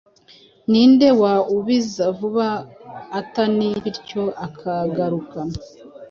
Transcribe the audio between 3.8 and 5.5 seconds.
bityo akagaruka